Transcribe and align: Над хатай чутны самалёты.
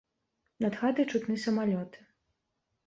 Над 0.65 0.73
хатай 0.81 1.05
чутны 1.13 1.39
самалёты. 1.45 1.99